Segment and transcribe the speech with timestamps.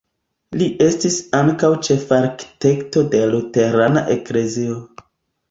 [0.59, 4.81] Li estis ankaŭ ĉefarkitekto de luterana eklezio.